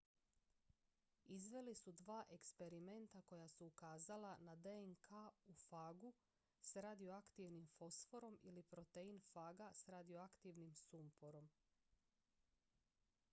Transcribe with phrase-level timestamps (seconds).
[1.33, 5.05] izveli su dva eksperimenta koja su ukazala na dnk
[5.47, 6.13] u fagu
[6.61, 11.49] s radioaktivnim fosforom ili protein faga s radioaktivnim sumporom